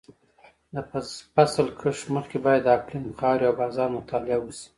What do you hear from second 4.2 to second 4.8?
وشي.